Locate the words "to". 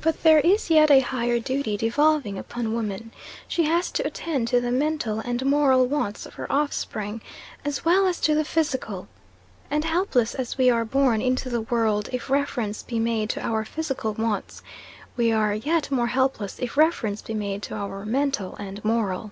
3.92-4.04, 4.48-4.60, 8.22-8.34, 13.30-13.40, 17.62-17.76